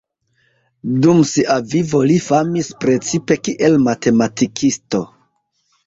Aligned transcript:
Dum 1.03 1.19
sia 1.33 1.57
vivo 1.75 2.01
li 2.13 2.17
famis 2.29 2.73
precipe 2.87 3.41
kiel 3.45 3.81
matematikisto. 3.91 5.09